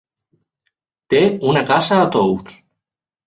[1.13, 1.19] Té
[1.51, 2.57] una casa a Tous.